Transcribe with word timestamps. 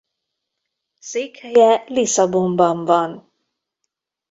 Székhelye 0.99 1.83
Lisszabonban 1.87 2.85
van. 2.85 3.31